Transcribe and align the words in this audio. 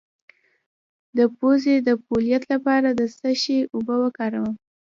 د 1.17 1.19
پوزې 1.37 1.75
د 1.87 1.89
پولیت 2.05 2.43
لپاره 2.53 2.89
د 2.99 3.01
څه 3.17 3.29
شي 3.41 3.57
اوبه 3.75 3.95
وکاروم؟ 4.03 4.51